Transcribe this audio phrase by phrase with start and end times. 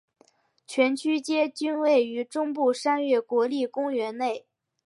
[0.65, 4.47] 全区间均位于中部山岳国立公园内。